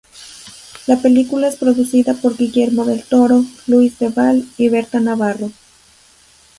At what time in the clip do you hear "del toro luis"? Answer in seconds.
2.85-3.99